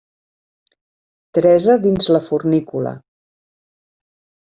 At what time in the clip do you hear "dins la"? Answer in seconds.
1.85-2.25